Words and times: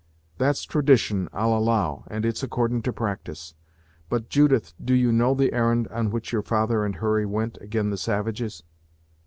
"That's 0.39 0.63
tradition, 0.63 1.29
I'll 1.31 1.55
allow, 1.55 2.05
and 2.07 2.25
it's 2.25 2.41
accordin' 2.41 2.81
to 2.81 2.91
practice 2.91 3.53
but, 4.09 4.29
Judith, 4.29 4.73
do 4.83 4.95
you 4.95 5.11
know 5.11 5.35
the 5.35 5.53
arr'nd 5.53 5.87
on 5.91 6.09
which 6.09 6.31
your 6.33 6.41
father 6.41 6.83
and 6.83 6.95
Hurry 6.95 7.27
went 7.27 7.59
ag'in 7.61 7.91
the 7.91 7.97
savages?" 7.99 8.63